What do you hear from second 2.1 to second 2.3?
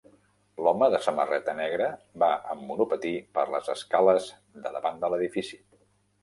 va